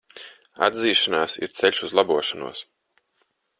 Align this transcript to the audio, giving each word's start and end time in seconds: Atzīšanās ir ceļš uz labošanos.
Atzīšanās 0.67 1.37
ir 1.47 1.53
ceļš 1.59 1.83
uz 1.89 1.95
labošanos. 2.01 2.65